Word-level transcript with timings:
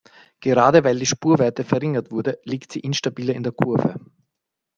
Gerade 0.39 0.83
weil 0.83 0.97
die 0.97 1.05
Spurweite 1.05 1.63
verringert 1.63 2.09
wurde, 2.09 2.39
liegt 2.43 2.71
sie 2.71 2.79
instabiler 2.79 3.35
in 3.35 3.43
der 3.43 3.51
Kurve. 3.51 3.99